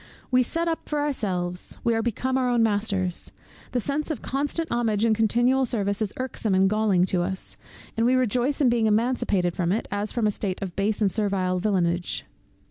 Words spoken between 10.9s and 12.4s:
and servile villainage.